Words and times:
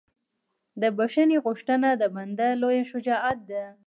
د 0.81 0.83
بښنې 0.97 1.37
غوښتنه 1.45 1.89
د 2.01 2.03
بنده 2.15 2.47
لویه 2.61 2.83
شجاعت 2.91 3.39
ده. 3.49 3.63